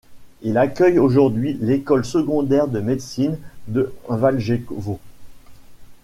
[0.41, 4.99] Il accueille aujourd'hui l'école secondaire de médecine de Valjevo.